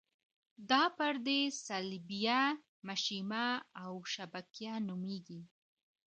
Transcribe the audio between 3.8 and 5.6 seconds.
او شبکیه نومیږي.